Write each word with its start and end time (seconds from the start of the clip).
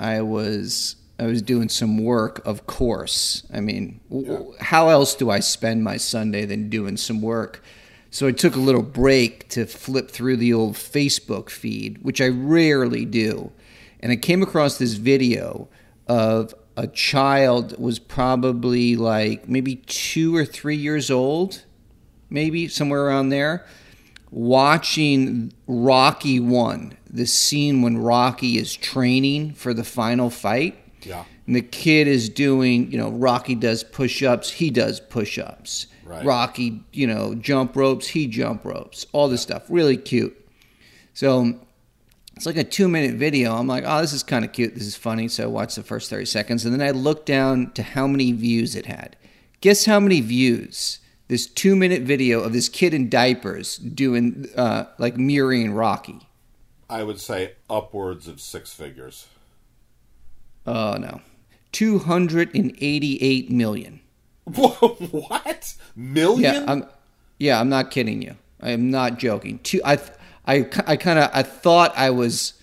I 0.00 0.22
was 0.22 0.96
I 1.18 1.26
was 1.26 1.42
doing 1.42 1.68
some 1.68 1.98
work, 2.02 2.40
of 2.46 2.66
course. 2.66 3.46
I 3.52 3.60
mean, 3.60 4.00
w- 4.08 4.54
how 4.58 4.88
else 4.88 5.14
do 5.14 5.28
I 5.28 5.40
spend 5.40 5.84
my 5.84 5.98
Sunday 5.98 6.46
than 6.46 6.70
doing 6.70 6.96
some 6.96 7.20
work? 7.20 7.62
So 8.10 8.26
I 8.26 8.32
took 8.32 8.56
a 8.56 8.60
little 8.60 8.82
break 8.82 9.50
to 9.50 9.66
flip 9.66 10.10
through 10.10 10.38
the 10.38 10.54
old 10.54 10.74
Facebook 10.74 11.50
feed, 11.50 11.98
which 12.02 12.22
I 12.22 12.28
rarely 12.28 13.04
do. 13.04 13.52
And 14.00 14.10
I 14.10 14.16
came 14.16 14.42
across 14.42 14.78
this 14.78 14.94
video 14.94 15.68
of 16.08 16.54
a 16.78 16.86
child 16.86 17.78
was 17.78 17.98
probably 17.98 18.96
like 18.96 19.46
maybe 19.46 19.76
2 19.76 20.34
or 20.34 20.46
3 20.46 20.74
years 20.74 21.10
old, 21.10 21.64
maybe 22.30 22.66
somewhere 22.66 23.04
around 23.04 23.28
there, 23.28 23.66
watching 24.30 25.52
Rocky 25.66 26.40
1, 26.40 26.96
the 27.08 27.26
scene 27.26 27.82
when 27.82 27.98
Rocky 27.98 28.58
is 28.58 28.74
training 28.74 29.54
for 29.54 29.74
the 29.74 29.84
final 29.84 30.30
fight. 30.30 30.76
Yeah. 31.02 31.24
And 31.46 31.56
the 31.56 31.62
kid 31.62 32.06
is 32.06 32.28
doing, 32.28 32.90
you 32.92 32.98
know, 32.98 33.10
Rocky 33.10 33.54
does 33.54 33.82
push 33.82 34.22
ups, 34.22 34.50
he 34.50 34.70
does 34.70 35.00
push 35.00 35.38
ups. 35.38 35.86
Right. 36.04 36.24
Rocky, 36.24 36.82
you 36.92 37.06
know, 37.06 37.34
jump 37.34 37.76
ropes, 37.76 38.08
he 38.08 38.26
jump 38.26 38.64
ropes, 38.64 39.06
all 39.12 39.28
this 39.28 39.42
stuff. 39.42 39.64
Really 39.68 39.96
cute. 39.96 40.36
So 41.14 41.54
it's 42.36 42.46
like 42.46 42.56
a 42.56 42.64
two 42.64 42.88
minute 42.88 43.16
video. 43.16 43.54
I'm 43.54 43.66
like, 43.66 43.84
oh, 43.86 44.00
this 44.00 44.12
is 44.12 44.22
kind 44.22 44.44
of 44.44 44.52
cute. 44.52 44.74
This 44.74 44.86
is 44.86 44.96
funny. 44.96 45.28
So 45.28 45.44
I 45.44 45.46
watched 45.46 45.76
the 45.76 45.82
first 45.82 46.10
30 46.10 46.24
seconds. 46.24 46.64
And 46.64 46.72
then 46.72 46.86
I 46.86 46.90
looked 46.90 47.26
down 47.26 47.72
to 47.72 47.82
how 47.82 48.06
many 48.06 48.32
views 48.32 48.74
it 48.74 48.86
had. 48.86 49.16
Guess 49.60 49.84
how 49.84 50.00
many 50.00 50.20
views 50.20 51.00
this 51.30 51.46
two 51.46 51.76
minute 51.76 52.02
video 52.02 52.40
of 52.40 52.52
this 52.52 52.68
kid 52.68 52.92
in 52.92 53.08
diapers 53.08 53.76
doing, 53.78 54.48
uh, 54.56 54.84
like 54.98 55.16
mirroring 55.16 55.72
Rocky? 55.72 56.18
I 56.90 57.04
would 57.04 57.20
say 57.20 57.52
upwards 57.70 58.26
of 58.26 58.40
six 58.40 58.72
figures. 58.74 59.28
Oh, 60.66 60.96
no. 60.96 61.20
288 61.72 63.50
million. 63.50 64.00
what? 64.44 65.74
Million? 65.94 66.54
Yeah, 66.54 66.64
I'm. 66.66 66.84
Yeah, 67.38 67.60
I'm 67.60 67.68
not 67.68 67.90
kidding 67.90 68.20
you. 68.20 68.36
I 68.60 68.70
am 68.70 68.90
not 68.90 69.18
joking. 69.18 69.60
Two, 69.60 69.80
I, 69.84 69.98
I, 70.46 70.68
I 70.86 70.96
kind 70.96 71.18
of, 71.18 71.30
I 71.32 71.42
thought 71.42 71.96
I 71.96 72.10
was, 72.10 72.54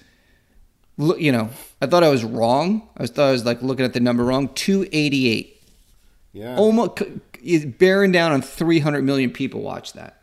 you 0.97 1.31
know, 1.31 1.49
I 1.81 1.87
thought 1.87 2.03
I 2.03 2.09
was 2.09 2.23
wrong. 2.23 2.87
I 2.97 3.03
was 3.03 3.11
thought 3.11 3.29
I 3.29 3.31
was 3.31 3.45
like 3.45 3.61
looking 3.61 3.85
at 3.85 3.93
the 3.93 3.99
number 3.99 4.23
wrong. 4.23 4.49
Two 4.49 4.87
eighty 4.91 5.29
eight. 5.29 5.63
yeah. 6.33 6.57
Almost 6.57 7.01
is 7.43 7.65
bearing 7.65 8.11
down 8.11 8.31
on 8.31 8.41
three 8.41 8.79
hundred 8.79 9.03
million 9.03 9.31
people 9.31 9.61
watch 9.61 9.93
that. 9.93 10.21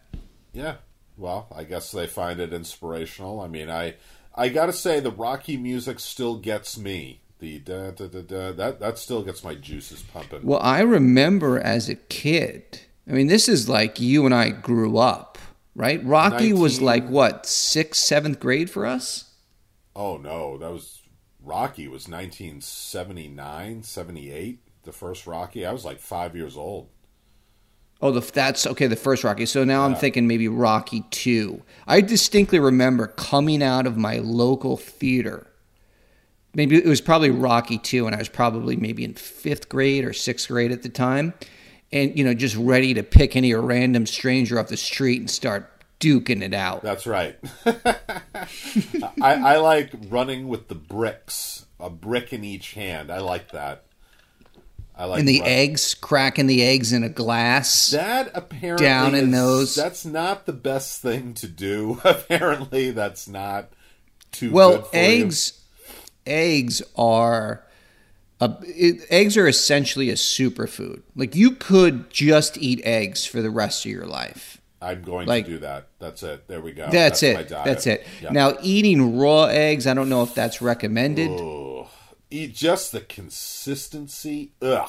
Yeah. 0.52 0.76
Well, 1.16 1.46
I 1.54 1.64
guess 1.64 1.92
they 1.92 2.06
find 2.06 2.40
it 2.40 2.52
inspirational. 2.52 3.40
I 3.40 3.48
mean, 3.48 3.70
I 3.70 3.94
I 4.34 4.48
got 4.48 4.66
to 4.66 4.72
say 4.72 5.00
the 5.00 5.10
Rocky 5.10 5.56
music 5.56 6.00
still 6.00 6.36
gets 6.36 6.76
me. 6.76 7.20
The 7.38 7.58
da, 7.58 7.90
da, 7.90 8.06
da, 8.06 8.22
da, 8.22 8.52
that 8.52 8.80
that 8.80 8.98
still 8.98 9.22
gets 9.22 9.44
my 9.44 9.54
juices 9.54 10.02
pumping. 10.02 10.40
Well, 10.42 10.60
I 10.60 10.80
remember 10.80 11.58
as 11.58 11.88
a 11.88 11.94
kid. 11.94 12.80
I 13.08 13.12
mean, 13.12 13.26
this 13.26 13.48
is 13.48 13.68
like 13.68 14.00
you 14.00 14.24
and 14.24 14.34
I 14.34 14.50
grew 14.50 14.96
up, 14.96 15.38
right? 15.74 16.02
Rocky 16.04 16.52
was 16.52 16.80
like 16.80 17.06
what 17.06 17.46
sixth, 17.46 18.02
seventh 18.02 18.40
grade 18.40 18.70
for 18.70 18.86
us. 18.86 19.32
Oh 19.94 20.16
no, 20.16 20.58
that 20.58 20.70
was 20.70 21.02
Rocky 21.44 21.86
was 21.86 22.08
1979, 22.08 23.82
78, 23.82 24.60
the 24.84 24.92
first 24.92 25.26
Rocky. 25.26 25.66
I 25.66 25.72
was 25.72 25.84
like 25.84 26.00
5 26.00 26.34
years 26.34 26.56
old. 26.56 26.88
Oh, 28.00 28.10
the, 28.10 28.20
that's 28.20 28.66
okay. 28.66 28.86
The 28.86 28.96
first 28.96 29.24
Rocky. 29.24 29.46
So 29.46 29.64
now 29.64 29.84
I'm 29.84 29.94
thinking 29.94 30.26
maybe 30.26 30.48
Rocky 30.48 31.04
Two. 31.10 31.62
I 31.86 32.00
distinctly 32.00 32.58
remember 32.58 33.06
coming 33.06 33.62
out 33.62 33.86
of 33.86 33.96
my 33.96 34.18
local 34.18 34.76
theater. 34.76 35.46
Maybe 36.54 36.76
it 36.76 36.86
was 36.86 37.00
probably 37.00 37.30
Rocky 37.30 37.78
Two, 37.78 38.06
and 38.06 38.14
I 38.14 38.18
was 38.18 38.28
probably 38.28 38.76
maybe 38.76 39.04
in 39.04 39.14
fifth 39.14 39.68
grade 39.68 40.04
or 40.04 40.12
sixth 40.12 40.48
grade 40.48 40.70
at 40.70 40.82
the 40.82 40.88
time, 40.88 41.34
and 41.92 42.16
you 42.16 42.24
know, 42.24 42.34
just 42.34 42.56
ready 42.56 42.94
to 42.94 43.02
pick 43.02 43.36
any 43.36 43.54
random 43.54 44.06
stranger 44.06 44.58
off 44.58 44.68
the 44.68 44.76
street 44.76 45.20
and 45.20 45.30
start 45.30 45.70
duking 46.00 46.42
it 46.42 46.54
out. 46.54 46.82
That's 46.82 47.06
right. 47.06 47.38
I, 47.64 48.44
I 49.22 49.56
like 49.56 49.92
running 50.08 50.48
with 50.48 50.68
the 50.68 50.74
bricks, 50.74 51.66
a 51.80 51.88
brick 51.88 52.32
in 52.32 52.44
each 52.44 52.74
hand. 52.74 53.10
I 53.10 53.18
like 53.18 53.52
that. 53.52 53.84
I 54.96 55.06
like 55.06 55.18
and 55.20 55.28
the 55.28 55.42
eggs, 55.42 55.94
cracking 55.94 56.46
the 56.46 56.62
eggs 56.62 56.92
in 56.92 57.02
a 57.02 57.08
glass. 57.08 57.90
That 57.90 58.30
apparently 58.34 58.86
Down 58.86 59.14
in 59.14 59.30
is- 59.30 59.32
those. 59.34 59.74
That's 59.74 60.04
not 60.04 60.46
the 60.46 60.52
best 60.52 61.02
thing 61.02 61.34
to 61.34 61.48
do. 61.48 62.00
apparently, 62.04 62.90
that's 62.92 63.26
not 63.28 63.70
too 64.30 64.52
Well, 64.52 64.76
good 64.78 64.86
for 64.86 64.96
you. 64.96 65.02
eggs, 65.02 65.60
eggs 66.26 66.82
are, 66.96 67.64
a, 68.40 68.54
it, 68.62 69.04
eggs 69.10 69.36
are 69.36 69.48
essentially 69.48 70.10
a 70.10 70.14
superfood. 70.14 71.02
Like 71.16 71.34
you 71.34 71.52
could 71.52 72.08
just 72.10 72.56
eat 72.58 72.80
eggs 72.84 73.26
for 73.26 73.42
the 73.42 73.50
rest 73.50 73.84
of 73.84 73.90
your 73.90 74.06
life. 74.06 74.60
I'm 74.80 75.02
going 75.02 75.26
like- 75.26 75.46
to 75.46 75.50
do 75.52 75.58
that. 75.58 75.88
That's 75.98 76.22
it. 76.22 76.46
There 76.46 76.60
we 76.60 76.72
go. 76.72 76.88
That's, 76.90 77.22
my 77.22 77.28
it. 77.28 77.48
That's 77.48 77.86
it. 77.86 78.06
Yeah. 78.22 78.30
Now, 78.30 78.58
eating 78.62 79.18
raw 79.18 79.44
eggs, 79.46 79.86
I 79.86 79.94
don't 79.94 80.08
know 80.10 80.22
if 80.22 80.34
that's 80.34 80.60
recommended. 80.62 81.30
Ugh. 81.30 81.73
Eat 82.30 82.54
just 82.54 82.92
the 82.92 83.00
consistency. 83.00 84.52
Ugh. 84.62 84.88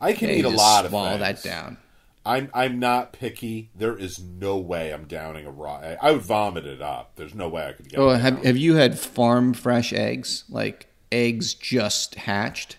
I 0.00 0.12
can 0.12 0.28
Yeah, 0.28 0.36
eat 0.36 0.44
a 0.44 0.48
lot 0.50 0.84
of 0.84 0.90
things. 0.92 1.18
that 1.20 1.42
down. 1.42 1.76
I'm 2.24 2.50
I'm 2.52 2.78
not 2.78 3.12
picky. 3.12 3.70
There 3.74 3.96
is 3.96 4.18
no 4.20 4.58
way 4.58 4.92
I'm 4.92 5.04
downing 5.06 5.46
a 5.46 5.50
raw 5.50 5.78
egg. 5.80 5.98
I 6.02 6.12
would 6.12 6.22
vomit 6.22 6.66
it 6.66 6.82
up. 6.82 7.12
There's 7.16 7.34
no 7.34 7.48
way 7.48 7.66
I 7.66 7.72
could 7.72 7.88
get. 7.88 7.98
Oh, 7.98 8.10
it 8.10 8.18
have 8.20 8.36
down. 8.36 8.44
have 8.44 8.56
you 8.56 8.74
had 8.76 8.98
farm 8.98 9.54
fresh 9.54 9.92
eggs? 9.92 10.44
Like 10.48 10.86
eggs 11.10 11.54
just 11.54 12.14
hatched? 12.16 12.76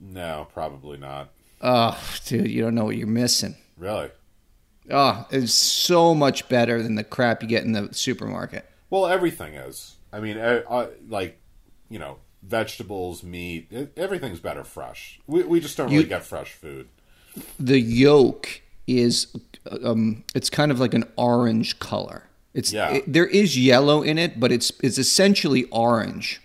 No, 0.00 0.46
probably 0.52 0.96
not. 0.98 1.30
Oh, 1.60 1.98
dude, 2.26 2.50
you 2.50 2.62
don't 2.62 2.74
know 2.74 2.84
what 2.84 2.96
you're 2.96 3.06
missing. 3.06 3.56
Really. 3.78 4.10
Oh, 4.90 5.26
it's 5.30 5.52
so 5.52 6.14
much 6.14 6.48
better 6.48 6.82
than 6.82 6.94
the 6.94 7.04
crap 7.04 7.42
you 7.42 7.48
get 7.48 7.64
in 7.64 7.72
the 7.72 7.88
supermarket. 7.92 8.64
Well, 8.88 9.06
everything 9.06 9.54
is. 9.54 9.96
I 10.12 10.20
mean, 10.20 10.38
uh, 10.38 10.88
like 11.08 11.38
you 11.90 11.98
know, 11.98 12.18
vegetables, 12.46 13.22
meat, 13.22 13.70
everything's 13.96 14.40
better 14.40 14.64
fresh. 14.64 15.20
We 15.26 15.42
we 15.44 15.60
just 15.60 15.76
don't 15.76 15.90
really 15.90 16.04
get 16.04 16.22
fresh 16.24 16.52
food. 16.52 16.88
the 17.58 17.80
yolk 17.80 18.60
is 18.86 19.26
um, 19.82 20.24
it's 20.34 20.48
kind 20.48 20.70
of 20.70 20.78
like 20.80 20.94
an 20.94 21.04
orange 21.16 21.78
color. 21.78 22.24
It's 22.54 22.72
Yeah. 22.72 22.94
it- 22.94 23.12
there 23.12 23.26
is 23.26 23.58
yellow 23.58 24.02
in 24.02 24.16
it, 24.18 24.38
but 24.40 24.52
it's 24.52 24.72
it's 24.82 24.98
essentially 24.98 25.64
orange. 25.70 26.40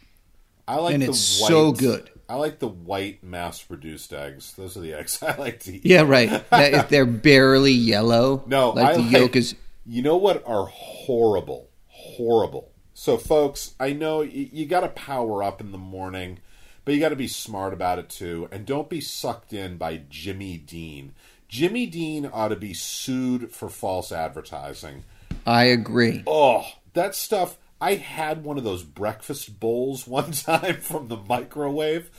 I 0.67 0.75
like 0.77 0.93
And 0.95 1.03
it's 1.03 1.39
white, 1.41 1.47
so 1.49 1.71
good. 1.71 2.09
I 2.29 2.35
like 2.35 2.59
the 2.59 2.67
white 2.67 3.21
mass-produced 3.23 4.13
eggs. 4.13 4.53
Those 4.53 4.77
are 4.77 4.79
the 4.79 4.93
eggs 4.99 5.21
I 5.21 5.35
like 5.35 5.59
to 5.61 5.75
eat. 5.75 5.85
Yeah, 5.85 6.01
right. 6.03 6.29
that, 6.49 6.73
if 6.73 6.89
they're 6.89 7.05
barely 7.05 7.73
yellow. 7.73 8.43
No, 8.47 8.69
like 8.69 8.85
I 8.85 8.93
the 8.97 8.99
like, 9.03 9.11
yolk 9.11 9.35
is. 9.35 9.55
You 9.85 10.01
know 10.01 10.15
what 10.15 10.41
are 10.47 10.65
horrible, 10.67 11.67
horrible. 11.87 12.70
So, 12.93 13.17
folks, 13.17 13.73
I 13.79 13.93
know 13.93 14.19
y- 14.19 14.49
you 14.51 14.65
got 14.65 14.81
to 14.81 14.89
power 14.89 15.43
up 15.43 15.61
in 15.61 15.71
the 15.71 15.77
morning, 15.77 16.39
but 16.83 16.93
you 16.93 16.99
got 16.99 17.09
to 17.09 17.15
be 17.15 17.27
smart 17.27 17.73
about 17.73 17.99
it 17.99 18.09
too, 18.09 18.47
and 18.51 18.65
don't 18.65 18.89
be 18.89 19.01
sucked 19.01 19.53
in 19.53 19.77
by 19.77 20.01
Jimmy 20.09 20.57
Dean. 20.57 21.13
Jimmy 21.47 21.85
Dean 21.85 22.29
ought 22.31 22.49
to 22.49 22.55
be 22.55 22.73
sued 22.73 23.51
for 23.51 23.69
false 23.69 24.11
advertising. 24.11 25.03
I 25.45 25.65
agree. 25.65 26.23
Oh, 26.27 26.65
that 26.93 27.15
stuff. 27.15 27.57
I 27.79 27.95
had 27.95 28.43
one 28.43 28.57
of 28.57 28.63
those 28.63 28.83
breakfast 28.83 29.59
bowls 29.59 30.07
one 30.07 30.31
time 30.31 30.77
from 30.77 31.07
the 31.07 31.17
microwave. 31.17 32.09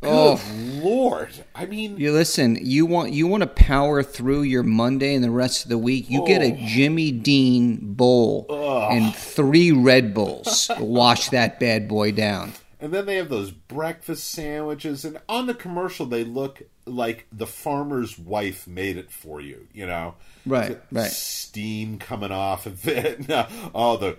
Good 0.00 0.10
Oh. 0.10 0.40
lord! 0.80 1.30
I 1.56 1.66
mean, 1.66 1.96
You 1.96 2.12
listen. 2.12 2.56
You 2.60 2.86
want 2.86 3.12
you 3.12 3.26
want 3.26 3.42
to 3.42 3.48
power 3.48 4.02
through 4.02 4.42
your 4.42 4.62
Monday 4.62 5.14
and 5.14 5.24
the 5.24 5.30
rest 5.30 5.64
of 5.64 5.70
the 5.70 5.78
week. 5.78 6.08
You 6.08 6.24
get 6.26 6.40
a 6.40 6.52
Oh. 6.52 6.58
Jimmy 6.66 7.10
Dean 7.10 7.94
bowl 7.94 8.46
and 8.90 9.12
three 9.14 9.72
Red 9.72 10.14
Bulls. 10.14 10.70
Wash 10.78 11.30
that 11.30 11.58
bad 11.58 11.88
boy 11.88 12.12
down. 12.12 12.52
And 12.80 12.92
then 12.94 13.06
they 13.06 13.16
have 13.16 13.28
those 13.28 13.50
breakfast 13.50 14.30
sandwiches, 14.30 15.04
and 15.04 15.18
on 15.28 15.46
the 15.48 15.54
commercial 15.54 16.06
they 16.06 16.22
look 16.22 16.62
like 16.86 17.26
the 17.32 17.46
farmer's 17.46 18.16
wife 18.16 18.68
made 18.68 18.96
it 18.96 19.10
for 19.10 19.40
you. 19.40 19.66
You 19.74 19.86
know, 19.86 20.14
Right, 20.46 20.78
right. 20.92 21.10
Steam 21.10 21.98
coming 21.98 22.30
off 22.30 22.66
of 22.66 22.86
it. 22.86 23.26
oh, 23.74 23.96
the 23.96 24.18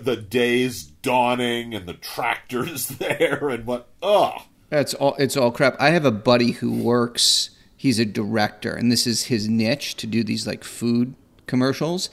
the 0.00 0.16
day's 0.16 0.82
dawning, 0.82 1.74
and 1.74 1.86
the 1.86 1.94
tractor's 1.94 2.88
there, 2.98 3.48
and 3.48 3.66
what? 3.66 3.86
Oh, 4.02 4.32
That's 4.72 4.94
all. 4.94 5.14
It's 5.18 5.36
all 5.36 5.52
crap. 5.52 5.76
I 5.78 5.90
have 5.90 6.06
a 6.06 6.10
buddy 6.10 6.52
who 6.52 6.72
works. 6.72 7.50
He's 7.76 7.98
a 7.98 8.06
director, 8.06 8.72
and 8.72 8.90
this 8.90 9.06
is 9.06 9.24
his 9.24 9.46
niche 9.48 9.96
to 9.96 10.06
do 10.06 10.24
these 10.24 10.46
like 10.46 10.64
food 10.64 11.14
commercials. 11.46 12.08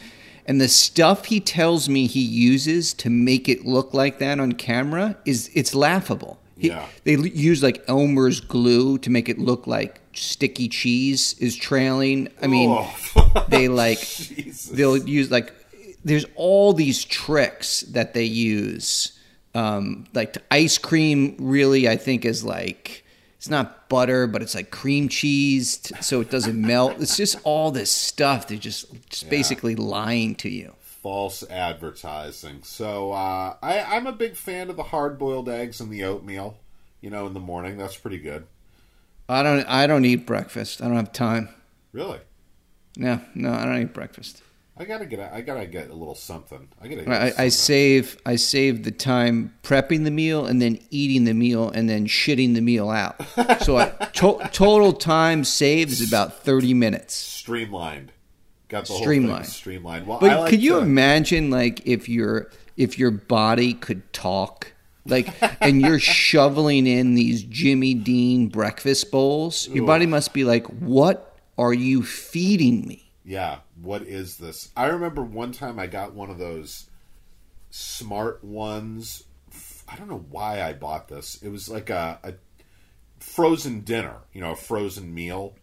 And 0.46 0.60
the 0.60 0.68
stuff 0.68 1.26
he 1.26 1.40
tells 1.40 1.88
me 1.88 2.06
he 2.06 2.20
uses 2.22 2.94
to 2.96 3.10
make 3.10 3.48
it 3.48 3.66
look 3.66 3.94
like 3.94 4.20
that 4.20 4.42
on 4.42 4.54
camera 4.54 5.16
is 5.26 5.50
it's 5.54 5.74
laughable. 5.74 6.38
He- 6.58 6.68
Yeah. 6.68 6.86
they 7.06 7.16
l- 7.16 7.26
use 7.28 7.64
like 7.64 7.82
Elmer's 7.88 8.42
glue 8.42 8.98
to 8.98 9.10
make 9.10 9.30
it 9.30 9.40
look 9.40 9.66
like 9.66 10.02
sticky 10.14 10.68
cheese 10.68 11.36
is 11.40 11.56
trailing. 11.56 12.28
I 12.42 12.48
mean, 12.48 12.72
Oh. 12.72 13.46
they 13.48 13.70
like 13.70 14.00
Jesus. 14.06 14.66
they'll 14.66 14.98
use 14.98 15.32
like 15.32 15.54
there's 16.04 16.26
all 16.36 16.74
these 16.74 17.06
tricks 17.06 17.82
that 17.82 18.14
they 18.14 18.26
use 18.26 19.14
Um, 19.56 20.06
like 20.14 20.38
ice 20.52 20.78
cream, 20.78 21.36
really, 21.40 21.88
I 21.90 21.98
think 21.98 22.24
is 22.26 22.44
like 22.44 23.04
it's 23.38 23.50
not 23.50 23.90
butter, 23.90 24.28
but 24.28 24.42
it's 24.42 24.54
like 24.54 24.70
cream 24.70 25.10
cheese, 25.10 25.78
t- 25.78 25.96
so 26.02 26.22
it 26.22 26.30
doesn't 26.30 26.60
melt. 26.68 27.02
It's 27.02 27.18
just 27.18 27.38
all 27.44 27.72
this 27.72 27.92
stuff. 27.92 28.48
They're 28.48 28.58
just 28.58 28.86
just 29.10 29.30
basically 29.30 29.76
lying 29.76 30.36
to 30.36 30.50
you. 30.50 30.74
false 30.82 31.44
advertising. 31.50 32.60
So 32.64 33.12
uh, 33.14 33.56
I, 33.64 33.82
I'm 33.96 34.06
a 34.06 34.12
big 34.12 34.36
fan 34.36 34.70
of 34.70 34.76
the 34.76 34.84
hard-boiled 34.84 35.48
eggs 35.50 35.80
and 35.80 35.90
the 35.92 36.04
oatmeal. 36.04 36.58
You 37.02 37.10
know, 37.10 37.26
in 37.28 37.34
the 37.34 37.40
morning, 37.40 37.78
that's 37.78 37.96
pretty 37.96 38.18
good. 38.20 38.46
I 39.30 39.42
don't 39.42 39.66
I 39.68 39.88
don't 39.88 40.06
eat 40.06 40.26
breakfast. 40.26 40.82
I 40.82 40.88
don't 40.88 40.98
have 40.98 41.14
time. 41.14 41.50
Really, 41.94 42.20
No, 42.98 43.22
no, 43.34 43.52
I 43.54 43.66
don't 43.66 43.82
eat 43.82 43.94
breakfast. 43.94 44.44
I 44.80 44.86
gotta 44.86 45.06
get. 45.06 45.20
a- 45.20 45.34
I 45.34 45.42
gotta 45.42 45.66
get 45.66 45.90
a 45.90 45.94
little 45.94 46.16
something. 46.16 46.70
I 46.82 46.88
gotta. 46.88 47.10
I, 47.38 47.44
I 47.46 47.50
save 47.50 48.18
I 48.26 48.38
save 48.38 48.84
the 48.86 48.92
time 48.92 49.54
prepping 49.62 50.06
the 50.06 50.12
meal 50.12 50.46
and 50.46 50.62
then 50.62 50.80
eating 50.90 51.26
the 51.26 51.34
meal 51.34 51.70
and 51.70 51.90
then 51.90 52.06
shitting 52.08 52.54
the 52.56 52.62
meal 52.62 52.90
out. 52.90 53.20
So 53.62 53.78
I, 53.78 53.90
to, 53.90 54.40
total 54.54 54.94
time 54.94 55.44
saved 55.44 55.92
is 55.92 56.08
about 56.08 56.44
thirty 56.44 56.74
minutes. 56.74 57.14
streamlined. 57.14 58.14
Got 58.70 58.86
the 58.88 58.94
Streamlined. 58.94 59.32
whole 59.32 59.44
thing 59.44 59.52
streamlined. 59.52 60.08
Well, 60.08 60.20
But 60.20 60.40
like 60.42 60.50
could 60.52 60.62
you 60.64 60.74
to- 60.76 60.80
imagine 60.82 61.50
like 61.50 61.86
if 61.86 62.08
your 62.08 62.50
if 62.78 62.98
your 62.98 63.12
body 63.12 63.74
could 63.74 64.12
talk? 64.14 64.72
Like 65.06 65.34
and 65.62 65.82
you're 65.82 65.98
shoveling 66.30 66.86
in 66.88 67.16
these 67.16 67.42
Jimmy 67.44 67.96
Dean 67.96 68.48
breakfast 68.48 69.12
bowls. 69.12 69.68
Your 69.70 69.86
body 69.86 70.06
must 70.06 70.34
be 70.34 70.44
like, 70.44 70.68
"What 70.68 71.36
are 71.58 71.74
you 71.74 72.04
feeding 72.04 72.88
me?" 72.88 73.09
Yeah, 73.30 73.60
what 73.80 74.02
is 74.02 74.38
this? 74.38 74.72
I 74.76 74.88
remember 74.88 75.22
one 75.22 75.52
time 75.52 75.78
I 75.78 75.86
got 75.86 76.16
one 76.16 76.32
of 76.32 76.40
those 76.40 76.90
smart 77.70 78.44
ones. 78.44 79.24
I 79.88 79.98
don't 79.98 80.10
know 80.10 80.26
why 80.32 80.64
I 80.64 80.74
bought 80.74 81.10
this. 81.10 81.40
It 81.44 81.50
was 81.50 81.70
like 81.70 81.92
a, 81.92 82.18
a 82.24 82.34
frozen 83.20 83.82
dinner, 83.82 84.16
you 84.34 84.42
know, 84.42 84.54
a 84.54 84.56
frozen 84.56 85.14
meal, 85.14 85.54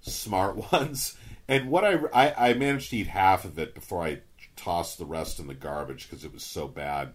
smart 0.00 0.56
ones. 0.72 1.14
And 1.46 1.68
what 1.68 1.84
I, 1.84 1.98
I, 2.14 2.48
I 2.48 2.54
managed 2.54 2.88
to 2.90 2.96
eat 2.96 3.08
half 3.08 3.44
of 3.44 3.58
it 3.58 3.74
before 3.74 4.02
I 4.04 4.20
tossed 4.56 4.96
the 4.96 5.04
rest 5.04 5.38
in 5.38 5.48
the 5.48 5.54
garbage 5.54 6.08
because 6.08 6.24
it 6.24 6.32
was 6.32 6.42
so 6.42 6.66
bad. 6.66 7.12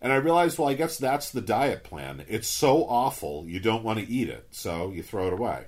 And 0.00 0.12
I 0.12 0.16
realized, 0.16 0.58
well, 0.58 0.68
I 0.68 0.74
guess 0.74 0.98
that's 0.98 1.30
the 1.30 1.40
diet 1.40 1.84
plan. 1.84 2.24
It's 2.26 2.48
so 2.48 2.84
awful, 2.88 3.44
you 3.46 3.60
don't 3.60 3.84
want 3.84 4.00
to 4.00 4.10
eat 4.10 4.28
it, 4.28 4.48
so 4.50 4.90
you 4.90 5.04
throw 5.04 5.28
it 5.28 5.34
away. 5.34 5.66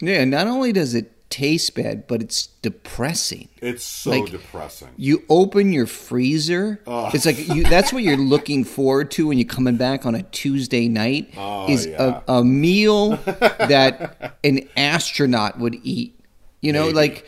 Yeah, 0.00 0.24
not 0.24 0.46
only 0.46 0.72
does 0.72 0.94
it 0.94 1.10
taste 1.30 1.74
bad, 1.74 2.06
but 2.06 2.22
it's 2.22 2.46
depressing. 2.62 3.48
It's 3.60 3.84
so 3.84 4.10
Like, 4.10 4.30
depressing. 4.30 4.88
You 4.96 5.22
open 5.28 5.72
your 5.72 5.86
freezer. 5.86 6.80
It's 6.86 7.26
like 7.26 7.48
you, 7.48 7.64
that's 7.64 7.92
what 7.92 8.02
you're 8.02 8.16
looking 8.16 8.64
forward 8.64 9.10
to 9.12 9.26
when 9.28 9.38
you're 9.38 9.48
coming 9.48 9.76
back 9.76 10.06
on 10.06 10.14
a 10.14 10.22
Tuesday 10.22 10.88
night. 10.88 11.32
Oh, 11.36 11.68
is 11.68 11.86
yeah. 11.86 12.22
a, 12.28 12.34
a 12.34 12.44
meal 12.44 13.16
that 13.16 14.38
an 14.44 14.68
astronaut 14.76 15.58
would 15.58 15.76
eat. 15.82 16.18
You 16.60 16.72
know, 16.72 16.84
Maybe. 16.84 16.94
like 16.94 17.26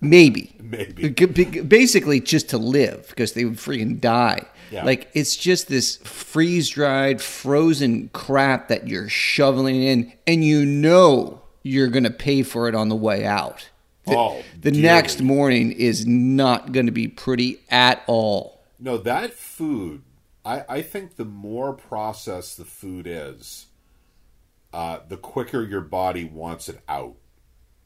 maybe, 0.00 0.54
Maybe. 0.60 1.08
Basically 1.62 2.20
just 2.20 2.50
to 2.50 2.58
live 2.58 3.06
because 3.08 3.32
they 3.32 3.44
would 3.44 3.54
freaking 3.56 4.00
die. 4.00 4.42
Yeah. 4.70 4.84
Like 4.84 5.08
it's 5.14 5.34
just 5.34 5.68
this 5.68 5.96
freeze 6.04 6.68
dried, 6.68 7.22
frozen 7.22 8.10
crap 8.12 8.68
that 8.68 8.86
you're 8.86 9.08
shoveling 9.08 9.82
in, 9.82 10.12
and 10.26 10.44
you 10.44 10.64
know 10.66 11.40
you're 11.62 11.88
gonna 11.88 12.10
pay 12.10 12.42
for 12.42 12.68
it 12.68 12.74
on 12.74 12.88
the 12.88 12.96
way 12.96 13.24
out. 13.24 13.68
The, 14.04 14.16
Oh, 14.16 14.42
the 14.58 14.70
dearly. 14.70 14.82
next 14.82 15.20
morning 15.20 15.70
is 15.72 16.06
not 16.06 16.72
going 16.72 16.86
to 16.86 16.92
be 16.92 17.08
pretty 17.08 17.58
at 17.68 18.02
all. 18.06 18.62
No, 18.80 18.96
that 18.96 19.34
food, 19.34 20.00
I, 20.46 20.64
I 20.66 20.82
think 20.82 21.16
the 21.16 21.26
more 21.26 21.74
processed 21.74 22.56
the 22.56 22.64
food 22.64 23.06
is, 23.06 23.66
uh, 24.72 25.00
the 25.08 25.18
quicker 25.18 25.62
your 25.62 25.82
body 25.82 26.24
wants 26.24 26.70
it 26.70 26.80
out. 26.88 27.16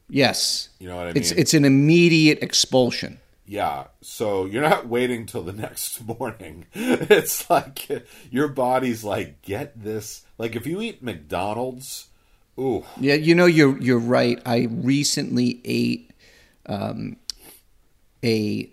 Yes, 0.09 0.69
You 0.79 0.87
know 0.89 0.95
what 0.97 1.03
I 1.03 1.07
mean? 1.07 1.17
it's 1.17 1.31
it's 1.31 1.53
an 1.53 1.65
immediate 1.65 2.39
expulsion. 2.41 3.19
yeah. 3.45 3.87
So 4.01 4.45
you're 4.45 4.61
not 4.61 4.87
waiting 4.87 5.25
till 5.25 5.43
the 5.43 5.51
next 5.65 6.01
morning. 6.05 6.67
It's 6.73 7.49
like 7.49 7.89
your 8.31 8.47
body's 8.47 9.03
like, 9.03 9.41
get 9.41 9.81
this. 9.83 10.23
Like 10.37 10.55
if 10.55 10.65
you 10.67 10.79
eat 10.81 11.01
McDonald's, 11.03 12.07
ooh, 12.59 12.83
Yeah, 12.99 13.15
you 13.15 13.35
know 13.35 13.45
you're 13.45 13.77
you're 13.79 13.99
right. 13.99 14.39
I 14.45 14.67
recently 14.69 15.61
ate 15.65 16.11
um, 16.65 17.17
a, 18.23 18.71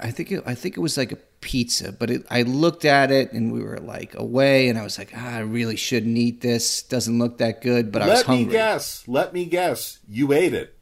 I 0.00 0.10
think 0.10 0.32
it, 0.32 0.42
I 0.46 0.54
think 0.54 0.76
it 0.76 0.80
was 0.80 0.96
like 0.96 1.12
a 1.12 1.18
pizza, 1.40 1.92
but 1.92 2.10
it, 2.10 2.26
I 2.30 2.42
looked 2.42 2.84
at 2.84 3.10
it 3.10 3.32
and 3.32 3.52
we 3.52 3.62
were 3.62 3.78
like 3.78 4.14
away, 4.14 4.68
and 4.68 4.78
I 4.78 4.82
was 4.82 4.98
like, 4.98 5.12
ah, 5.14 5.36
I 5.36 5.40
really 5.40 5.76
shouldn't 5.76 6.16
eat 6.16 6.40
this. 6.40 6.82
Doesn't 6.82 7.18
look 7.18 7.38
that 7.38 7.60
good, 7.60 7.92
but 7.92 8.02
I 8.02 8.08
was 8.08 8.22
hungry. 8.22 8.44
let 8.44 8.48
me 8.48 8.52
guess. 8.52 9.08
Let 9.08 9.32
me 9.34 9.44
guess. 9.44 9.98
You 10.08 10.32
ate 10.32 10.54
it. 10.54 10.74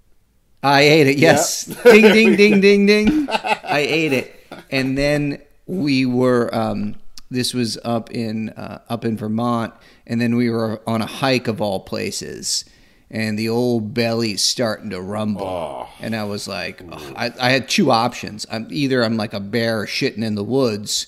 I 0.62 0.82
ate 0.82 1.06
it. 1.06 1.18
Yes. 1.18 1.64
ding 1.84 2.12
ding 2.12 2.36
ding 2.36 2.60
ding 2.60 2.86
ding. 2.86 3.28
I 3.30 3.80
ate 3.80 4.12
it, 4.12 4.46
and 4.70 4.96
then 4.96 5.42
we 5.66 6.06
were. 6.06 6.54
Um, 6.54 6.96
this 7.30 7.54
was 7.54 7.78
up 7.84 8.10
in 8.10 8.50
uh, 8.50 8.80
up 8.88 9.04
in 9.04 9.16
Vermont, 9.16 9.72
and 10.06 10.20
then 10.20 10.36
we 10.36 10.50
were 10.50 10.80
on 10.86 11.00
a 11.02 11.06
hike 11.06 11.48
of 11.48 11.60
all 11.60 11.80
places, 11.80 12.64
and 13.10 13.38
the 13.38 13.48
old 13.48 13.94
belly's 13.94 14.42
starting 14.42 14.90
to 14.90 15.00
rumble, 15.00 15.44
Oh. 15.46 15.88
and 16.00 16.14
I 16.16 16.24
was 16.24 16.46
like. 16.48 16.82
I, 17.16 17.32
I 17.40 17.50
had 17.50 17.68
two 17.68 17.90
options. 17.90 18.46
I'm 18.50 18.66
either 18.70 19.02
I'm 19.04 19.16
like 19.16 19.32
a 19.34 19.40
bear 19.40 19.84
shitting 19.86 20.24
in 20.24 20.34
the 20.34 20.44
woods, 20.44 21.06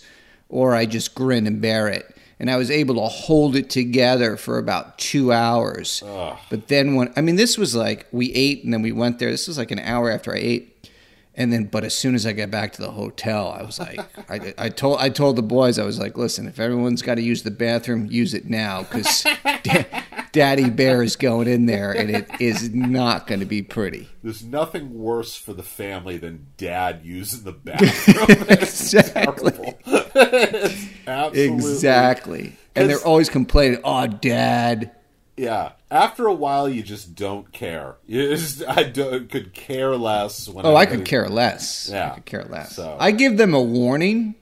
or 0.49 0.75
I 0.75 0.87
just 0.87 1.15
grin 1.15 1.47
and 1.47 1.61
bear 1.61 1.89
it. 1.89 2.17
And 2.41 2.51
I 2.51 2.57
was 2.57 2.73
able 2.73 2.97
to 2.97 3.03
hold 3.03 3.55
it 3.55 3.71
together 3.71 4.37
for 4.37 4.59
about 4.59 4.99
two 4.99 5.33
hours. 5.33 6.03
But 6.51 6.67
then 6.67 6.97
when 6.97 7.13
I 7.17 7.21
mean, 7.21 7.37
this 7.37 7.57
was 7.57 7.75
like 7.77 8.07
we 8.11 8.33
ate 8.33 8.65
and 8.65 8.73
then 8.75 8.83
we 8.83 8.91
went 8.91 9.21
there. 9.21 9.31
This 9.31 9.47
was 9.47 9.59
like 9.59 9.71
an 9.71 9.79
hour 9.79 10.11
after 10.11 10.35
I 10.35 10.39
ate, 10.39 10.72
and 11.35 11.53
then 11.53 11.65
but 11.65 11.85
as 11.85 11.95
soon 11.95 12.15
as 12.15 12.27
I 12.27 12.33
got 12.33 12.51
back 12.51 12.73
to 12.75 12.83
the 12.83 12.91
hotel, 12.91 13.49
I 13.49 13.63
was 13.63 13.79
like, 13.79 14.01
I, 14.31 14.55
I 14.59 14.69
told 14.69 14.99
I 15.01 15.09
told 15.09 15.37
the 15.37 15.43
boys 15.43 15.79
I 15.79 15.85
was 15.85 15.99
like, 15.99 16.17
listen, 16.17 16.47
if 16.47 16.61
everyone's 16.61 17.03
got 17.03 17.15
to 17.15 17.23
use 17.23 17.43
the 17.43 17.51
bathroom, 17.51 18.07
use 18.11 18.35
it 18.35 18.47
now 18.47 18.83
because 18.83 19.25
Daddy 20.33 20.69
Bear 20.69 21.03
is 21.03 21.17
going 21.17 21.49
in 21.49 21.67
there 21.67 21.93
and 21.93 22.11
it 22.11 22.29
is 22.41 22.75
not 22.75 23.27
going 23.27 23.41
to 23.41 23.47
be 23.47 23.63
pretty. 23.63 24.09
There's 24.23 24.45
nothing 24.45 24.99
worse 24.99 25.35
for 25.35 25.55
the 25.55 25.63
family 25.63 26.19
than 26.19 26.49
dad 26.57 27.01
using 27.03 27.45
the 27.45 27.53
bathroom. 27.53 28.47
exactly. 28.49 29.75
Absolutely. 31.07 31.45
Exactly. 31.45 32.57
And 32.75 32.89
they're 32.89 32.99
always 32.99 33.29
complaining, 33.29 33.81
"Oh, 33.85 34.07
Dad." 34.07 34.93
Yeah. 35.43 35.73
After 35.91 36.27
a 36.27 36.33
while, 36.33 36.69
you 36.69 36.83
just 36.83 37.15
don't 37.15 37.51
care. 37.53 37.97
You 38.07 38.29
just, 38.37 38.63
I 38.69 38.85
don't, 38.85 39.29
could 39.31 39.53
care 39.55 39.97
less. 39.97 40.49
When 40.49 40.65
Oh, 40.65 40.75
I 40.75 40.83
anybody- 40.83 40.99
could 40.99 41.07
care 41.09 41.29
less. 41.29 41.89
Yeah. 41.93 42.13
I 42.13 42.15
could 42.15 42.25
care 42.27 42.45
less. 42.45 42.77
So- 42.77 42.97
I 43.01 43.11
give 43.11 43.37
them 43.39 43.53
a 43.55 43.61
warning, 43.63 44.37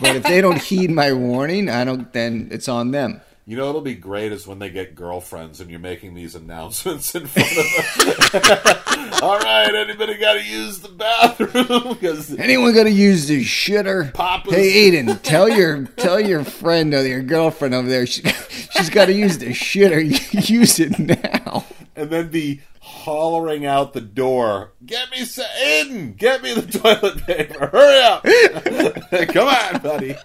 but 0.00 0.16
if 0.16 0.22
they 0.24 0.40
don't 0.40 0.60
heed 0.70 0.90
my 0.90 1.12
warning, 1.12 1.68
I 1.68 1.84
don't. 1.84 2.12
Then 2.12 2.48
it's 2.50 2.68
on 2.68 2.90
them. 2.90 3.20
You 3.48 3.56
know, 3.56 3.68
it'll 3.68 3.80
be 3.80 3.94
great 3.94 4.32
is 4.32 4.44
when 4.44 4.58
they 4.58 4.70
get 4.70 4.96
girlfriends 4.96 5.60
and 5.60 5.70
you're 5.70 5.78
making 5.78 6.14
these 6.14 6.34
announcements 6.34 7.14
in 7.14 7.28
front 7.28 7.48
of 7.48 8.32
them. 8.42 9.12
All 9.22 9.38
right, 9.38 9.72
anybody 9.72 10.16
got 10.18 10.32
to 10.34 10.42
use 10.42 10.80
the 10.80 10.88
bathroom? 10.88 11.46
Because 11.96 12.36
Anyone 12.36 12.74
got 12.74 12.84
to 12.84 12.90
use 12.90 13.28
the 13.28 13.44
shitter? 13.44 14.12
Papa's- 14.12 14.52
Hey, 14.52 14.90
Aiden, 14.90 15.22
tell 15.22 15.48
your 15.48 15.84
tell 15.96 16.18
your 16.20 16.42
friend 16.42 16.92
or 16.92 17.06
your 17.06 17.22
girlfriend 17.22 17.72
over 17.74 17.88
there. 17.88 18.04
She, 18.04 18.22
she's 18.72 18.90
got 18.90 19.04
to 19.06 19.12
use 19.12 19.38
the 19.38 19.50
shitter. 19.50 20.02
use 20.50 20.80
it 20.80 20.98
now. 20.98 21.64
and 21.94 22.10
then 22.10 22.28
be 22.30 22.62
hollering 22.80 23.64
out 23.64 23.92
the 23.92 24.00
door, 24.00 24.72
"Get 24.84 25.08
me 25.12 25.18
Aiden! 25.18 26.16
Get 26.16 26.42
me 26.42 26.52
the 26.52 26.78
toilet 26.78 27.24
paper! 27.24 27.66
Hurry 27.68 28.00
up! 28.02 29.28
Come 29.32 29.48
on, 29.48 29.80
buddy!" 29.82 30.16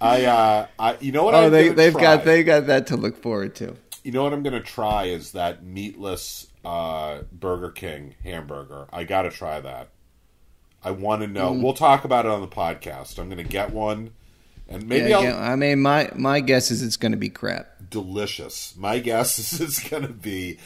I, 0.00 0.24
uh, 0.24 0.66
I, 0.78 0.96
you 1.00 1.12
know 1.12 1.24
what? 1.24 1.34
Oh, 1.34 1.46
I'm 1.46 1.52
they, 1.52 1.68
they've 1.70 1.92
try? 1.92 2.02
got 2.02 2.24
they 2.24 2.42
got 2.44 2.66
that 2.66 2.86
to 2.88 2.96
look 2.96 3.20
forward 3.22 3.54
to. 3.56 3.76
You 4.02 4.12
know 4.12 4.22
what 4.24 4.32
I'm 4.34 4.42
going 4.42 4.52
to 4.54 4.60
try 4.60 5.04
is 5.04 5.32
that 5.32 5.64
meatless 5.64 6.46
uh, 6.64 7.20
Burger 7.32 7.70
King 7.70 8.14
hamburger. 8.22 8.86
I 8.92 9.04
got 9.04 9.22
to 9.22 9.30
try 9.30 9.60
that. 9.60 9.88
I 10.82 10.90
want 10.90 11.22
to 11.22 11.28
Mm. 11.28 11.32
know. 11.32 11.52
We'll 11.52 11.72
talk 11.74 12.04
about 12.04 12.26
it 12.26 12.30
on 12.30 12.42
the 12.42 12.48
podcast. 12.48 13.18
I'm 13.18 13.28
going 13.30 13.38
to 13.38 13.44
get 13.50 13.70
one, 13.72 14.10
and 14.68 14.86
maybe 14.86 15.08
Yeah, 15.10 15.38
I 15.40 15.56
mean, 15.56 15.80
my 15.80 16.10
my 16.14 16.40
guess 16.40 16.70
is 16.70 16.82
it's 16.82 16.98
going 16.98 17.12
to 17.12 17.18
be 17.18 17.30
crap. 17.30 17.66
delicious. 17.88 18.74
My 18.76 18.98
guess 18.98 19.38
is 19.52 19.60
it's 19.60 19.88
going 19.88 20.02
to 20.06 20.12
be 20.12 20.58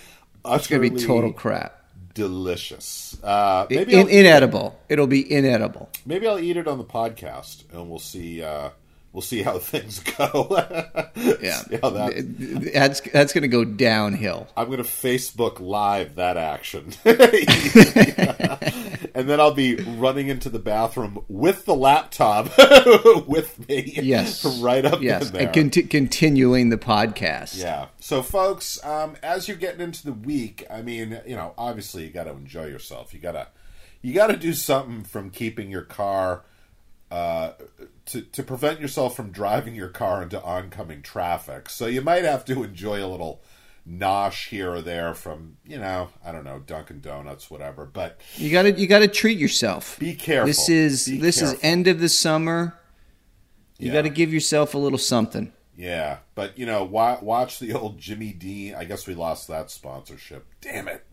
It's 0.45 0.67
going 0.67 0.83
to 0.83 0.91
be 0.91 1.01
total 1.07 1.33
crap. 1.33 1.85
delicious. 2.15 3.17
Uh, 3.23 3.67
maybe 3.71 3.95
In, 3.95 4.09
inedible. 4.09 4.77
It'll 4.89 5.07
be 5.07 5.31
inedible. 5.33 5.89
maybe 6.05 6.27
I'll 6.27 6.41
eat 6.41 6.57
it 6.57 6.67
on 6.67 6.79
the 6.79 6.85
podcast, 6.85 7.63
and 7.73 7.89
we'll 7.89 7.99
see. 8.01 8.43
Uh, 8.43 8.71
we'll 9.13 9.23
see 9.23 9.43
how 9.43 9.59
things 9.59 10.01
go. 10.01 10.65
Yeah, 11.41 11.63
that- 11.71 12.71
that's 12.73 13.01
that's 13.01 13.33
going 13.33 13.43
to 13.43 13.49
go 13.49 13.65
downhill. 13.65 14.47
I'm 14.57 14.67
going 14.67 14.79
to 14.79 14.85
Facebook 14.85 15.59
Live 15.61 16.15
that 16.15 16.37
action. 16.37 16.93
and 19.15 19.29
then 19.29 19.41
I'll 19.41 19.55
be 19.55 19.77
running 19.77 20.29
into 20.29 20.49
the 20.49 20.59
bathroom 20.59 21.25
with 21.29 21.65
the 21.65 21.75
laptop 21.75 22.47
with 23.27 23.69
me. 23.69 23.93
Yes. 24.03 24.45
right 24.61 24.85
up 24.85 25.01
yes, 25.03 25.31
and 25.31 25.53
conti- 25.53 25.83
continuing 25.85 26.69
the 26.71 26.79
podcast. 26.79 27.61
Yeah. 27.61 27.89
So, 28.01 28.23
folks, 28.23 28.83
um, 28.85 29.17
as 29.23 29.49
you're 29.49 29.57
getting 29.57 29.81
into 29.81 30.05
the 30.05 30.13
week, 30.13 30.65
I 30.71 30.83
mean, 30.83 31.21
you 31.27 31.37
know, 31.37 31.55
obviously 31.59 32.05
you 32.05 32.11
got 32.11 32.25
to 32.25 32.31
enjoy 32.31 32.67
yourself. 32.67 33.13
You 33.13 33.21
gotta, 33.21 33.49
you 34.03 34.15
got 34.15 34.29
to 34.29 34.37
do 34.37 34.53
something 34.55 35.03
from 35.05 35.31
keeping 35.31 35.71
your 35.71 35.83
car, 35.83 36.45
uh, 37.11 37.53
to 38.07 38.21
to 38.23 38.43
prevent 38.43 38.81
yourself 38.81 39.17
from 39.17 39.31
driving 39.31 39.75
your 39.75 39.89
car 39.89 40.23
into 40.23 40.43
oncoming 40.43 41.03
traffic. 41.03 41.69
So 41.71 41.87
you 41.87 42.01
might 42.03 42.25
have 42.25 42.45
to 42.47 42.63
enjoy 42.63 43.05
a 43.05 43.09
little 43.09 43.43
nosh 43.89 44.49
here 44.49 44.71
or 44.73 44.83
there 44.83 45.15
from, 45.15 45.57
you 45.65 45.79
know, 45.79 46.11
I 46.23 46.31
don't 46.33 46.45
know, 46.45 46.59
Dunkin' 46.59 47.01
Donuts, 47.01 47.51
whatever. 47.51 47.87
But 47.87 48.21
You 48.37 48.51
gotta 48.51 48.73
you 48.73 48.87
gotta 48.87 49.09
treat 49.09 49.39
yourself. 49.39 49.99
be 49.99 50.15
careful. 50.15 50.47
This 50.49 50.69
is 50.69 51.07
Be 51.09 51.19
this 51.19 51.41
is 51.41 51.59
end 51.63 51.87
of 51.89 51.99
the 52.01 52.09
summer. 52.11 52.79
You 53.79 53.89
Yeah. 53.89 53.93
got 53.95 54.03
to 54.03 54.11
give 54.11 54.33
yourself 54.33 54.75
a 54.75 54.79
little 54.79 54.99
something. 54.99 55.53
Yeah, 55.77 56.19
but 56.35 56.59
you 56.59 56.67
know, 56.67 56.83
wa- 56.83 57.21
watch 57.23 57.61
the 57.61 57.73
old 57.73 57.99
Jimmy 57.99 58.33
Dean. 58.33 58.75
I 58.75 58.85
guess 58.85 59.07
we 59.07 59.15
lost 59.15 59.47
that 59.49 59.71
sponsorship. 59.71 60.45
Damn 60.61 60.89
it. 60.89 61.07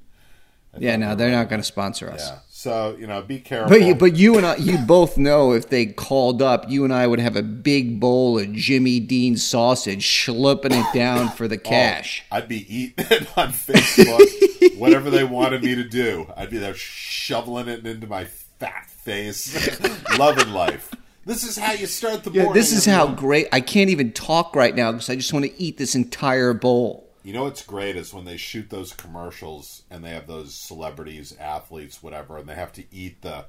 Yeah, 0.77 0.95
no, 0.97 1.15
they're 1.15 1.31
not 1.31 1.49
going 1.49 1.61
to 1.61 1.65
sponsor 1.67 2.09
us. 2.09 2.27
Yeah. 2.29 2.39
So 2.49 2.95
you 2.99 3.05
know, 3.05 3.21
be 3.21 3.39
careful. 3.39 3.69
But 3.69 3.81
you, 3.83 3.93
but 3.95 4.15
you 4.15 4.37
and 4.37 4.45
I, 4.45 4.55
you 4.55 4.77
both 4.79 5.17
know 5.17 5.51
if 5.53 5.69
they 5.69 5.85
called 5.85 6.41
up, 6.41 6.67
you 6.69 6.83
and 6.83 6.91
I 6.93 7.05
would 7.05 7.19
have 7.19 7.35
a 7.35 7.43
big 7.43 7.99
bowl 7.99 8.39
of 8.39 8.51
Jimmy 8.53 8.99
Dean 8.99 9.37
sausage, 9.37 10.03
schlepping 10.05 10.71
it 10.71 10.93
down 10.93 11.29
for 11.29 11.47
the 11.47 11.55
Oh, 11.65 11.69
cash. 11.69 12.23
I'd 12.31 12.47
be 12.47 12.65
eating 12.75 13.05
it 13.11 13.37
on 13.37 13.49
Facebook, 13.49 14.77
whatever 14.79 15.09
they 15.09 15.23
wanted 15.23 15.63
me 15.63 15.75
to 15.75 15.83
do. 15.83 16.27
I'd 16.35 16.49
be 16.49 16.57
there 16.57 16.73
shoveling 16.73 17.67
it 17.67 17.85
into 17.85 18.07
my 18.07 18.25
fat 18.25 18.89
face, 18.89 19.79
loving 20.17 20.51
life. 20.51 20.91
This 21.25 21.43
is 21.43 21.57
how 21.57 21.71
you 21.73 21.87
start 21.87 22.23
the 22.23 22.31
Yeah, 22.31 22.43
morning. 22.43 22.59
this 22.61 22.71
is 22.71 22.85
how 22.85 23.07
great. 23.07 23.47
I 23.51 23.59
can't 23.61 23.89
even 23.89 24.11
talk 24.11 24.55
right 24.55 24.75
now 24.75 24.91
because 24.91 25.09
I 25.09 25.15
just 25.15 25.33
want 25.33 25.45
to 25.45 25.61
eat 25.61 25.77
this 25.77 25.95
entire 25.95 26.53
bowl. 26.53 27.04
You 27.25 27.33
know 27.33 27.43
what's 27.45 27.63
great 27.65 27.95
is 27.95 28.13
when 28.13 28.25
they 28.25 28.37
shoot 28.37 28.69
those 28.69 28.93
commercials 28.93 29.81
and 29.89 30.03
they 30.05 30.11
have 30.11 30.27
those 30.27 30.53
celebrities, 30.53 31.35
athletes, 31.39 32.03
whatever, 32.03 32.37
and 32.37 32.47
they 32.47 32.53
have 32.53 32.71
to 32.73 32.83
eat 32.93 33.21
the 33.23 33.45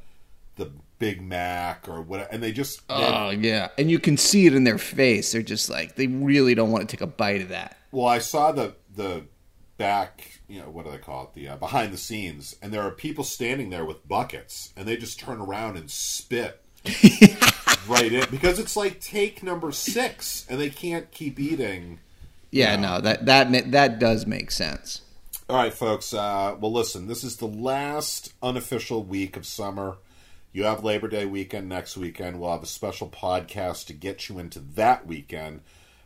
the 0.56 0.72
Big 0.98 1.20
Mac 1.20 1.86
or 1.86 2.00
whatever, 2.00 2.30
and 2.32 2.42
they 2.42 2.50
just 2.52 2.88
they- 2.88 2.94
Oh 2.94 3.28
yeah, 3.28 3.68
and 3.76 3.90
you 3.90 3.98
can 3.98 4.16
see 4.16 4.46
it 4.46 4.54
in 4.54 4.64
their 4.64 4.78
face. 4.78 5.32
They're 5.32 5.42
just 5.42 5.68
like 5.68 5.96
they 5.96 6.06
really 6.06 6.54
don't 6.54 6.70
want 6.70 6.88
to 6.88 6.96
take 6.96 7.02
a 7.02 7.06
bite 7.06 7.42
of 7.42 7.50
that. 7.50 7.76
Well, 7.92 8.06
I 8.06 8.18
saw 8.18 8.50
the 8.52 8.74
the 8.94 9.24
back, 9.76 10.40
you 10.48 10.58
know, 10.60 10.70
what 10.70 10.86
do 10.86 10.90
they 10.90 10.96
call 10.96 11.24
it? 11.24 11.34
The 11.34 11.48
uh, 11.48 11.56
behind 11.56 11.92
the 11.92 11.98
scenes, 11.98 12.56
and 12.62 12.72
there 12.72 12.80
are 12.80 12.90
people 12.90 13.24
standing 13.24 13.68
there 13.68 13.84
with 13.84 14.08
buckets, 14.08 14.72
and 14.74 14.88
they 14.88 14.96
just 14.96 15.20
turn 15.20 15.38
around 15.38 15.76
and 15.76 15.90
spit 15.90 16.62
right 17.86 18.10
in 18.12 18.24
because 18.30 18.58
it's 18.58 18.74
like 18.76 19.00
take 19.00 19.42
number 19.42 19.70
six, 19.72 20.46
and 20.48 20.58
they 20.58 20.70
can't 20.70 21.10
keep 21.10 21.38
eating. 21.38 22.00
Yeah, 22.50 22.74
Yeah. 22.74 22.80
no, 22.80 23.00
that 23.00 23.26
that 23.26 23.70
that 23.72 23.98
does 23.98 24.26
make 24.26 24.50
sense. 24.50 25.02
All 25.48 25.56
right, 25.56 25.72
folks. 25.72 26.12
Uh, 26.12 26.56
well, 26.58 26.72
listen, 26.72 27.06
this 27.06 27.22
is 27.22 27.36
the 27.36 27.46
last 27.46 28.32
unofficial 28.42 29.02
week 29.04 29.36
of 29.36 29.46
summer. 29.46 29.96
You 30.52 30.64
have 30.64 30.82
Labor 30.82 31.06
Day 31.08 31.26
weekend 31.26 31.68
next 31.68 31.96
weekend. 31.96 32.40
We'll 32.40 32.50
have 32.50 32.62
a 32.62 32.66
special 32.66 33.08
podcast 33.08 33.86
to 33.86 33.92
get 33.92 34.28
you 34.28 34.38
into 34.38 34.58
that 34.74 35.06
weekend. 35.06 35.60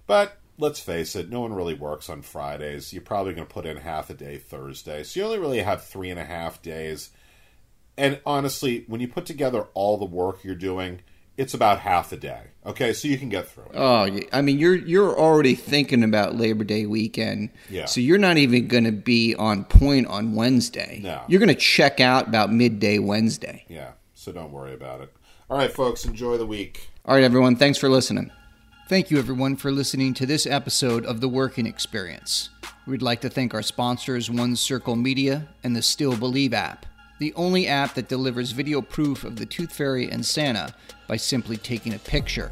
But 0.06 0.36
let's 0.58 0.80
face 0.80 1.14
it, 1.16 1.30
no 1.30 1.40
one 1.40 1.52
really 1.54 1.72
works 1.74 2.10
on 2.10 2.20
Fridays. 2.22 2.92
You're 2.92 3.00
probably 3.02 3.32
going 3.32 3.46
to 3.46 3.52
put 3.54 3.64
in 3.64 3.76
half 3.78 4.10
a 4.10 4.14
day 4.14 4.36
Thursday. 4.38 5.04
So 5.04 5.20
you 5.20 5.26
only 5.26 5.38
really 5.38 5.62
have 5.62 5.84
three 5.84 6.10
and 6.10 6.18
a 6.18 6.24
half 6.24 6.60
days. 6.60 7.10
And 7.96 8.20
honestly, 8.26 8.84
when 8.88 9.00
you 9.00 9.08
put 9.08 9.24
together 9.24 9.68
all 9.74 9.96
the 9.96 10.04
work 10.04 10.42
you're 10.42 10.54
doing, 10.54 11.00
it's 11.40 11.54
about 11.54 11.80
half 11.80 12.12
a 12.12 12.18
day. 12.18 12.42
Okay, 12.66 12.92
so 12.92 13.08
you 13.08 13.16
can 13.16 13.30
get 13.30 13.48
through 13.48 13.64
it. 13.64 13.70
Oh. 13.74 14.20
I 14.30 14.42
mean, 14.42 14.58
you're 14.58 14.76
you're 14.76 15.18
already 15.18 15.54
thinking 15.54 16.04
about 16.04 16.36
Labor 16.36 16.64
Day 16.64 16.84
weekend. 16.84 17.48
Yeah. 17.70 17.86
So 17.86 18.02
you're 18.02 18.18
not 18.18 18.36
even 18.36 18.68
going 18.68 18.84
to 18.84 18.92
be 18.92 19.34
on 19.34 19.64
point 19.64 20.06
on 20.08 20.34
Wednesday. 20.34 21.00
No. 21.02 21.22
You're 21.28 21.40
going 21.40 21.48
to 21.48 21.54
check 21.54 21.98
out 21.98 22.28
about 22.28 22.52
midday 22.52 22.98
Wednesday. 22.98 23.64
Yeah, 23.68 23.92
so 24.14 24.32
don't 24.32 24.52
worry 24.52 24.74
about 24.74 25.00
it. 25.00 25.12
All 25.48 25.56
right, 25.56 25.72
folks, 25.72 26.04
enjoy 26.04 26.36
the 26.36 26.46
week. 26.46 26.90
All 27.06 27.14
right, 27.14 27.24
everyone. 27.24 27.56
Thanks 27.56 27.78
for 27.78 27.88
listening. 27.88 28.30
Thank 28.88 29.10
you, 29.10 29.18
everyone, 29.18 29.56
for 29.56 29.72
listening 29.72 30.12
to 30.14 30.26
this 30.26 30.46
episode 30.46 31.06
of 31.06 31.22
The 31.22 31.28
Working 31.28 31.66
Experience. 31.66 32.50
We'd 32.86 33.02
like 33.02 33.22
to 33.22 33.30
thank 33.30 33.54
our 33.54 33.62
sponsors, 33.62 34.30
One 34.30 34.56
Circle 34.56 34.96
Media 34.96 35.48
and 35.64 35.74
the 35.74 35.82
Still 35.82 36.16
Believe 36.16 36.52
app, 36.52 36.84
the 37.20 37.32
only 37.34 37.68
app 37.68 37.94
that 37.94 38.08
delivers 38.08 38.50
video 38.50 38.82
proof 38.82 39.22
of 39.24 39.36
the 39.36 39.46
Tooth 39.46 39.72
Fairy 39.72 40.10
and 40.10 40.26
Santa 40.26 40.74
by 41.06 41.16
simply 41.16 41.58
taking 41.58 41.94
a 41.94 41.98
picture. 41.98 42.50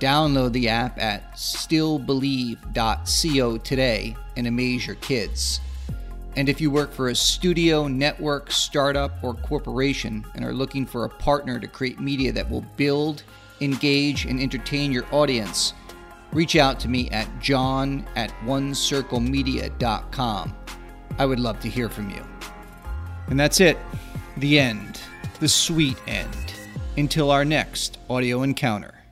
Download 0.00 0.52
the 0.52 0.68
app 0.68 0.98
at 0.98 1.34
stillbelieve.co 1.34 3.58
today 3.58 4.16
and 4.36 4.48
amaze 4.48 4.86
your 4.86 4.96
kids. 4.96 5.60
And 6.36 6.48
if 6.48 6.60
you 6.60 6.72
work 6.72 6.92
for 6.92 7.08
a 7.08 7.14
studio, 7.14 7.86
network, 7.86 8.50
startup, 8.50 9.12
or 9.22 9.34
corporation 9.34 10.24
and 10.34 10.44
are 10.44 10.52
looking 10.52 10.84
for 10.84 11.04
a 11.04 11.08
partner 11.08 11.60
to 11.60 11.68
create 11.68 12.00
media 12.00 12.32
that 12.32 12.50
will 12.50 12.66
build, 12.76 13.22
engage, 13.60 14.24
and 14.24 14.40
entertain 14.40 14.90
your 14.90 15.06
audience, 15.12 15.74
reach 16.32 16.56
out 16.56 16.80
to 16.80 16.88
me 16.88 17.08
at 17.10 17.28
john 17.40 18.04
at 18.16 18.32
onecirclemedia.com. 18.44 20.54
I 21.16 21.26
would 21.26 21.38
love 21.38 21.60
to 21.60 21.68
hear 21.68 21.88
from 21.88 22.10
you. 22.10 22.33
And 23.28 23.38
that's 23.38 23.60
it. 23.60 23.78
The 24.36 24.58
end. 24.58 25.00
The 25.40 25.48
sweet 25.48 25.96
end. 26.06 26.54
Until 26.96 27.30
our 27.30 27.44
next 27.44 27.98
audio 28.08 28.42
encounter. 28.42 29.03